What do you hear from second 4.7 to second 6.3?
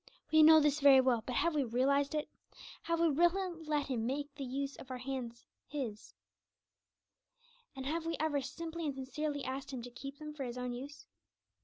of these hands of ours?